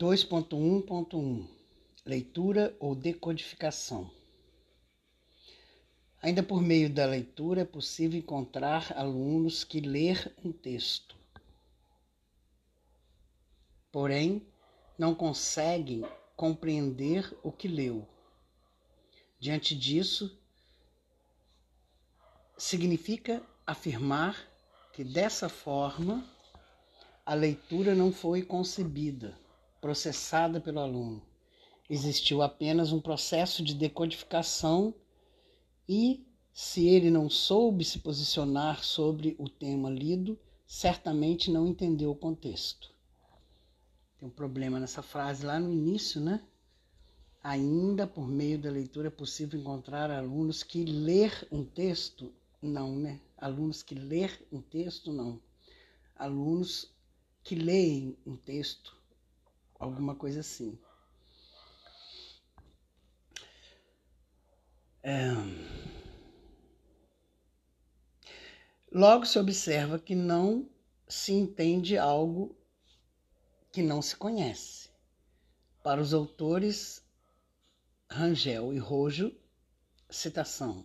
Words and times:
2.1.1 0.00 1.46
Leitura 2.06 2.74
ou 2.80 2.94
decodificação. 2.94 4.10
Ainda 6.22 6.42
por 6.42 6.62
meio 6.62 6.88
da 6.88 7.04
leitura 7.04 7.60
é 7.60 7.64
possível 7.66 8.18
encontrar 8.18 8.94
alunos 8.96 9.62
que 9.62 9.78
ler 9.78 10.34
um 10.42 10.52
texto, 10.52 11.14
porém 13.92 14.42
não 14.98 15.14
conseguem 15.14 16.02
compreender 16.34 17.36
o 17.42 17.52
que 17.52 17.68
leu. 17.68 18.08
Diante 19.38 19.76
disso, 19.76 20.34
significa 22.56 23.42
afirmar 23.66 24.48
que 24.94 25.04
dessa 25.04 25.50
forma 25.50 26.26
a 27.26 27.34
leitura 27.34 27.94
não 27.94 28.10
foi 28.10 28.40
concebida, 28.42 29.38
processada 29.80 30.60
pelo 30.60 30.80
aluno. 30.80 31.22
Existiu 31.88 32.42
apenas 32.42 32.92
um 32.92 33.00
processo 33.00 33.64
de 33.64 33.74
decodificação 33.74 34.94
e, 35.88 36.24
se 36.52 36.86
ele 36.86 37.10
não 37.10 37.28
soube 37.28 37.84
se 37.84 37.98
posicionar 37.98 38.84
sobre 38.84 39.34
o 39.38 39.48
tema 39.48 39.90
lido, 39.90 40.38
certamente 40.66 41.50
não 41.50 41.66
entendeu 41.66 42.12
o 42.12 42.16
contexto. 42.16 42.94
Tem 44.18 44.28
um 44.28 44.30
problema 44.30 44.78
nessa 44.78 45.02
frase 45.02 45.44
lá 45.44 45.58
no 45.58 45.72
início, 45.72 46.20
né? 46.20 46.42
Ainda 47.42 48.06
por 48.06 48.28
meio 48.28 48.58
da 48.58 48.70
leitura 48.70 49.08
é 49.08 49.10
possível 49.10 49.58
encontrar 49.58 50.10
alunos 50.10 50.62
que 50.62 50.84
ler 50.84 51.48
um 51.50 51.64
texto? 51.64 52.30
Não, 52.60 52.94
né? 52.94 53.18
Alunos 53.38 53.82
que 53.82 53.94
ler 53.94 54.46
um 54.52 54.60
texto? 54.60 55.10
Não. 55.10 55.40
Alunos 56.14 56.92
que 57.42 57.54
leem 57.54 58.14
um 58.26 58.36
texto, 58.36 58.99
alguma 59.80 60.14
coisa 60.14 60.40
assim. 60.40 60.78
É... 65.02 65.30
Logo 68.92 69.24
se 69.24 69.38
observa 69.38 69.98
que 69.98 70.14
não 70.14 70.68
se 71.08 71.32
entende 71.32 71.96
algo 71.96 72.54
que 73.72 73.82
não 73.82 74.02
se 74.02 74.14
conhece. 74.16 74.90
Para 75.82 76.00
os 76.00 76.12
autores 76.12 77.02
Rangel 78.10 78.74
e 78.74 78.78
Rojo, 78.78 79.34
citação: 80.10 80.84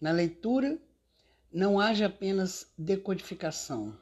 Na 0.00 0.12
leitura 0.12 0.78
não 1.50 1.80
haja 1.80 2.06
apenas 2.06 2.72
decodificação, 2.76 3.98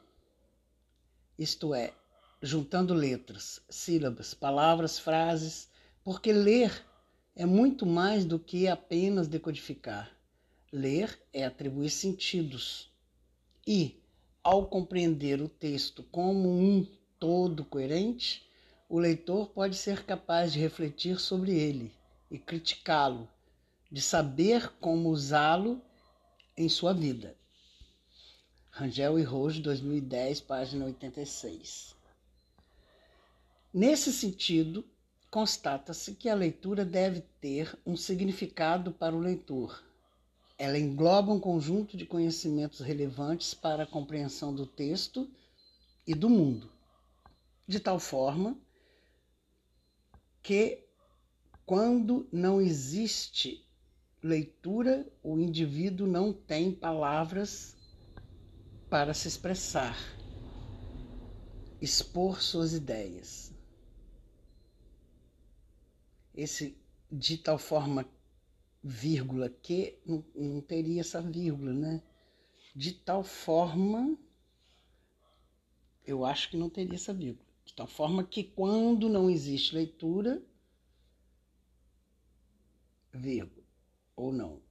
isto 1.39 1.75
é, 1.75 1.95
juntando 2.45 2.93
letras, 2.93 3.63
sílabas, 3.71 4.35
palavras, 4.35 4.99
frases, 4.99 5.69
porque 6.03 6.33
ler 6.33 6.85
é 7.37 7.47
muito 7.47 7.87
mais 7.87 8.25
do 8.25 8.37
que 8.37 8.67
apenas 8.67 9.29
decodificar. 9.29 10.11
Ler 10.73 11.17
é 11.33 11.45
atribuir 11.45 11.91
sentidos. 11.91 12.91
E, 13.65 14.03
ao 14.43 14.67
compreender 14.67 15.41
o 15.41 15.49
texto 15.49 16.03
como 16.11 16.49
um 16.49 16.85
todo 17.21 17.65
coerente, 17.65 18.45
o 18.89 18.99
leitor 18.99 19.51
pode 19.51 19.77
ser 19.77 20.05
capaz 20.05 20.53
de 20.53 20.59
refletir 20.59 21.21
sobre 21.21 21.53
ele 21.53 21.93
e 22.29 22.39
criticá-lo, 22.39 23.29
de 23.89 24.03
saber 24.03 24.69
como 24.81 25.11
usá-lo 25.11 25.81
em 26.57 26.69
sua 26.69 26.93
vida. 26.93 27.37
Rangel 28.69 29.19
e 29.19 29.23
Rojo, 29.23 29.63
2010, 29.63 30.41
página 30.41 30.87
86. 30.87 32.02
Nesse 33.75 34.13
sentido, 34.13 34.85
constata-se 35.31 36.15
que 36.15 36.29
a 36.29 36.35
leitura 36.35 36.85
deve 36.85 37.23
ter 37.41 37.75
um 37.87 37.97
significado 37.97 38.93
para 38.93 39.17
o 39.17 39.19
leitor. 39.19 39.83
Ela 40.59 40.79
engloba 40.79 41.33
um 41.33 41.41
conjunto 41.41 41.97
de 41.97 42.05
conhecimentos 42.05 42.81
relevantes 42.81 43.55
para 43.55 43.85
a 43.85 43.87
compreensão 43.87 44.55
do 44.55 44.67
texto 44.67 45.27
e 46.07 46.15
do 46.15 46.29
mundo, 46.29 46.71
de 47.67 47.81
tal 47.81 47.99
forma 47.99 48.59
que, 50.43 50.85
quando 51.65 52.29
não 52.31 52.61
existe 52.61 53.67
leitura, 54.23 55.11
o 55.23 55.39
indivíduo 55.39 56.07
não 56.07 56.31
tem 56.31 56.71
palavras 56.71 57.75
para 58.91 59.15
se 59.15 59.29
expressar, 59.29 59.97
expor 61.81 62.43
suas 62.43 62.75
ideias 62.75 63.52
esse 66.35 66.77
de 67.11 67.37
tal 67.37 67.59
forma 67.59 68.09
vírgula 68.83 69.49
que 69.49 69.99
não, 70.05 70.25
não 70.35 70.61
teria 70.61 71.01
essa 71.01 71.21
vírgula, 71.21 71.73
né? 71.73 72.03
De 72.75 72.93
tal 72.93 73.23
forma, 73.23 74.17
eu 76.07 76.25
acho 76.25 76.51
que 76.51 76.57
não 76.57 76.71
teria 76.71 76.95
essa 76.95 77.13
vírgula. 77.13 77.47
De 77.65 77.75
tal 77.75 77.87
forma 77.87 78.25
que 78.25 78.43
quando 78.43 79.09
não 79.09 79.31
existe 79.31 79.75
leitura, 79.75 80.43
vírgula, 83.13 83.65
ou 84.17 84.33
não, 84.33 84.63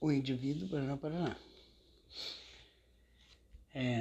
o 0.00 0.12
indivíduo, 0.12 0.68
paraná, 0.68 0.96
paraná. 0.96 1.36
É, 3.74 4.00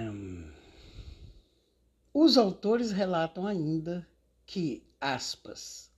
os 2.13 2.37
autores 2.37 2.91
relatam 2.91 3.45
ainda 3.47 4.07
que, 4.45 4.87
aspas, 5.01 5.91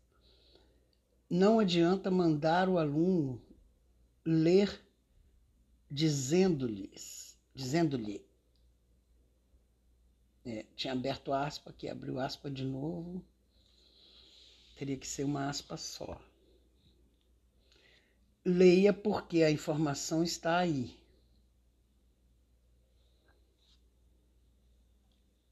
não 1.29 1.59
adianta 1.59 2.09
mandar 2.09 2.69
o 2.69 2.77
aluno 2.77 3.41
ler 4.25 4.81
dizendo-lhes, 5.89 7.37
dizendo-lhe. 7.53 8.25
É, 10.45 10.65
tinha 10.75 10.93
aberto 10.93 11.33
aspa 11.33 11.69
aqui, 11.69 11.89
abriu 11.89 12.19
aspa 12.19 12.49
de 12.49 12.63
novo. 12.63 13.21
Teria 14.77 14.97
que 14.97 15.07
ser 15.07 15.25
uma 15.25 15.49
aspa 15.49 15.75
só. 15.75 16.21
Leia 18.45 18.93
porque 18.93 19.43
a 19.43 19.51
informação 19.51 20.23
está 20.23 20.57
aí. 20.57 20.97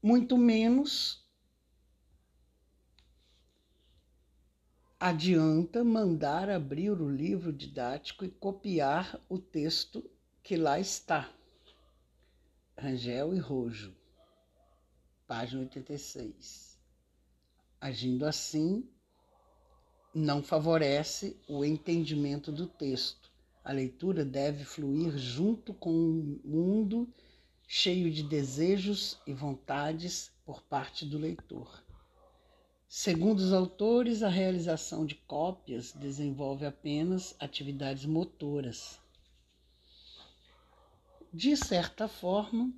Muito 0.02 0.38
menos 0.38 1.25
adianta 4.98 5.84
mandar 5.84 6.48
abrir 6.48 6.90
o 6.90 7.10
livro 7.10 7.52
didático 7.52 8.24
e 8.24 8.30
copiar 8.30 9.20
o 9.28 9.38
texto 9.38 10.02
que 10.42 10.56
lá 10.56 10.80
está. 10.80 11.30
Rangel 12.78 13.34
e 13.34 13.38
Rojo, 13.38 13.94
página 15.26 15.62
86. 15.62 16.78
Agindo 17.78 18.24
assim, 18.24 18.88
não 20.14 20.42
favorece 20.42 21.38
o 21.46 21.62
entendimento 21.62 22.50
do 22.50 22.66
texto. 22.66 23.30
A 23.62 23.72
leitura 23.72 24.24
deve 24.24 24.64
fluir 24.64 25.18
junto 25.18 25.74
com 25.74 25.90
um 25.90 26.40
mundo 26.42 27.12
cheio 27.68 28.10
de 28.10 28.22
desejos 28.22 29.18
e 29.26 29.34
vontades 29.34 30.32
por 30.44 30.62
parte 30.62 31.04
do 31.04 31.18
leitor. 31.18 31.85
Segundo 32.88 33.40
os 33.40 33.52
autores, 33.52 34.22
a 34.22 34.28
realização 34.28 35.04
de 35.04 35.16
cópias 35.16 35.92
desenvolve 35.92 36.64
apenas 36.64 37.34
atividades 37.40 38.04
motoras. 38.04 39.00
De 41.32 41.56
certa 41.56 42.06
forma, 42.06 42.72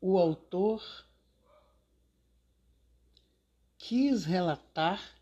o 0.00 0.18
autor 0.18 0.82
quis 3.76 4.24
relatar 4.24 5.16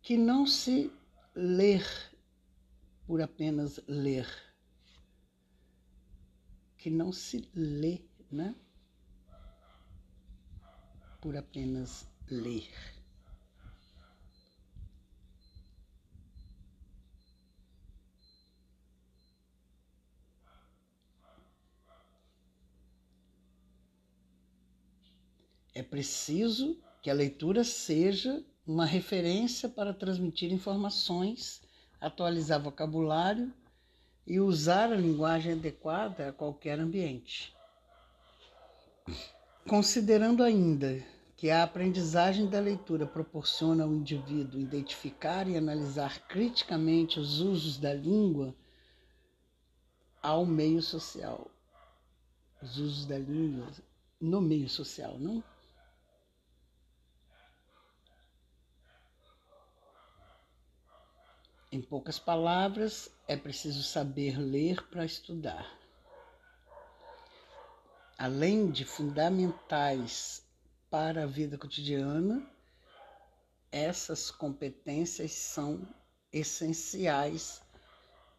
que 0.00 0.16
não 0.16 0.46
se 0.46 0.92
ler 1.34 1.84
por 3.04 3.20
apenas 3.20 3.80
ler, 3.88 4.28
que 6.78 6.88
não 6.88 7.12
se 7.12 7.48
lê, 7.52 8.00
né? 8.30 8.54
Por 11.22 11.36
apenas 11.36 12.04
ler. 12.28 12.68
É 25.72 25.82
preciso 25.82 26.76
que 27.00 27.08
a 27.08 27.14
leitura 27.14 27.62
seja 27.62 28.44
uma 28.66 28.84
referência 28.84 29.68
para 29.68 29.94
transmitir 29.94 30.52
informações, 30.52 31.62
atualizar 32.00 32.60
vocabulário 32.60 33.54
e 34.26 34.40
usar 34.40 34.92
a 34.92 34.96
linguagem 34.96 35.52
adequada 35.52 36.28
a 36.28 36.32
qualquer 36.32 36.80
ambiente. 36.80 37.54
Considerando 39.68 40.42
ainda 40.42 41.02
que 41.36 41.48
a 41.48 41.62
aprendizagem 41.62 42.48
da 42.48 42.58
leitura 42.58 43.06
proporciona 43.06 43.84
ao 43.84 43.92
indivíduo 43.92 44.60
identificar 44.60 45.48
e 45.48 45.56
analisar 45.56 46.26
criticamente 46.26 47.20
os 47.20 47.40
usos 47.40 47.78
da 47.78 47.94
língua 47.94 48.54
ao 50.20 50.44
meio 50.44 50.82
social. 50.82 51.48
Os 52.60 52.76
usos 52.76 53.06
da 53.06 53.18
língua 53.18 53.68
no 54.20 54.40
meio 54.40 54.68
social, 54.68 55.16
não? 55.18 55.42
Em 61.70 61.80
poucas 61.80 62.18
palavras, 62.18 63.10
é 63.26 63.36
preciso 63.36 63.82
saber 63.82 64.38
ler 64.38 64.82
para 64.88 65.04
estudar. 65.04 65.81
Além 68.24 68.70
de 68.70 68.84
fundamentais 68.84 70.46
para 70.88 71.24
a 71.24 71.26
vida 71.26 71.58
cotidiana, 71.58 72.48
essas 73.72 74.30
competências 74.30 75.32
são 75.32 75.82
essenciais 76.32 77.60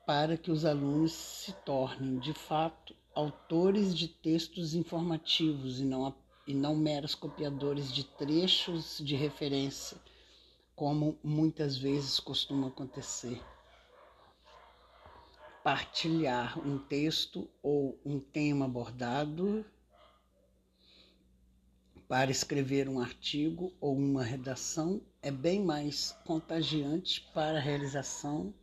para 0.05 0.37
que 0.37 0.49
os 0.49 0.63
alunos 0.63 1.11
se 1.11 1.51
tornem, 1.65 2.17
de 2.17 2.33
fato, 2.33 2.95
autores 3.13 3.93
de 3.93 4.07
textos 4.07 4.73
informativos 4.73 5.81
e 5.81 5.83
não, 5.83 6.15
e 6.47 6.53
não 6.53 6.77
meros 6.77 7.13
copiadores 7.13 7.91
de 7.91 8.05
trechos 8.05 8.99
de 8.99 9.17
referência 9.17 9.97
como 10.77 11.19
muitas 11.21 11.75
vezes 11.75 12.21
costuma 12.21 12.69
acontecer. 12.69 13.37
Partilhar 15.61 16.57
um 16.65 16.77
texto 16.77 17.49
ou 17.61 17.99
um 18.05 18.17
tema 18.17 18.63
abordado 18.63 19.65
para 22.07 22.31
escrever 22.31 22.87
um 22.89 22.99
artigo 22.99 23.73
ou 23.79 23.95
uma 23.95 24.23
redação 24.23 25.01
é 25.21 25.31
bem 25.31 25.63
mais 25.63 26.15
contagiante 26.25 27.21
para 27.33 27.57
a 27.57 27.61
realização, 27.61 28.53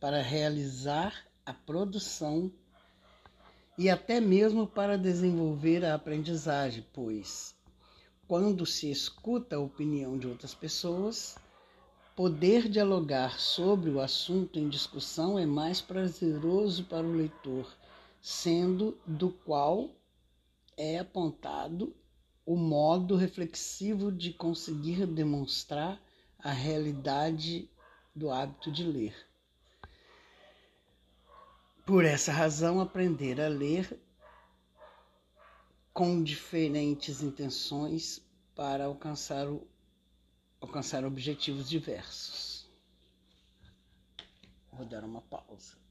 para 0.00 0.22
realizar 0.22 1.26
a 1.44 1.52
produção 1.52 2.50
e 3.76 3.88
até 3.88 4.20
mesmo 4.20 4.66
para 4.66 4.98
desenvolver 4.98 5.84
a 5.84 5.94
aprendizagem, 5.94 6.84
pois 6.92 7.54
quando 8.26 8.64
se 8.64 8.90
escuta 8.90 9.56
a 9.56 9.60
opinião 9.60 10.16
de 10.16 10.26
outras 10.26 10.54
pessoas, 10.54 11.36
poder 12.16 12.68
dialogar 12.68 13.38
sobre 13.38 13.90
o 13.90 14.00
assunto 14.00 14.58
em 14.58 14.68
discussão 14.68 15.38
é 15.38 15.44
mais 15.44 15.80
prazeroso 15.80 16.84
para 16.84 17.06
o 17.06 17.12
leitor, 17.12 17.70
sendo 18.20 18.96
do 19.06 19.30
qual 19.30 19.90
é 20.76 20.98
apontado 20.98 21.94
o 22.44 22.56
modo 22.56 23.16
reflexivo 23.16 24.10
de 24.10 24.32
conseguir 24.32 25.06
demonstrar 25.06 26.00
a 26.38 26.50
realidade 26.50 27.70
do 28.14 28.30
hábito 28.30 28.70
de 28.70 28.84
ler. 28.84 29.14
Por 31.86 32.04
essa 32.04 32.32
razão, 32.32 32.80
aprender 32.80 33.40
a 33.40 33.48
ler 33.48 34.00
com 35.92 36.22
diferentes 36.22 37.22
intenções 37.22 38.24
para 38.54 38.86
alcançar, 38.86 39.48
o, 39.48 39.66
alcançar 40.60 41.04
objetivos 41.04 41.68
diversos. 41.68 42.68
Vou 44.72 44.86
dar 44.86 45.04
uma 45.04 45.20
pausa. 45.20 45.81